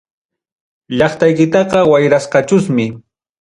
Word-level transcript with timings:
Llaqtaykitaqa 0.97 1.79
wayrasqachusmi. 1.91 2.87